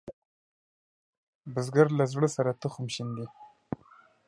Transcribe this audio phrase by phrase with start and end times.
[1.53, 3.25] بزګر له زړۀ سره تخم شیندي